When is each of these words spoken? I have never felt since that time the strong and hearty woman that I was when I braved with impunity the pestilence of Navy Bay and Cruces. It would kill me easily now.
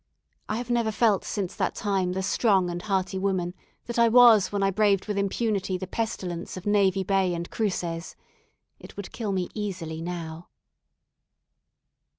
I 0.49 0.57
have 0.57 0.71
never 0.71 0.91
felt 0.91 1.23
since 1.23 1.55
that 1.55 1.75
time 1.75 2.13
the 2.13 2.23
strong 2.23 2.71
and 2.71 2.81
hearty 2.81 3.19
woman 3.19 3.53
that 3.85 3.99
I 3.99 4.09
was 4.09 4.51
when 4.51 4.63
I 4.63 4.71
braved 4.71 5.05
with 5.07 5.15
impunity 5.15 5.77
the 5.77 5.85
pestilence 5.85 6.57
of 6.57 6.65
Navy 6.65 7.03
Bay 7.03 7.35
and 7.35 7.47
Cruces. 7.51 8.15
It 8.79 8.97
would 8.97 9.11
kill 9.13 9.31
me 9.31 9.49
easily 9.53 10.01
now. 10.01 10.47